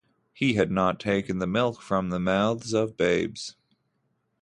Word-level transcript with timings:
He 0.33 0.53
had 0.53 0.71
not 0.71 0.99
taken 0.99 1.37
the 1.37 1.45
milk 1.45 1.79
from 1.79 2.09
the 2.09 2.19
mouths 2.19 2.73
of 2.73 2.97
babes. 2.97 3.55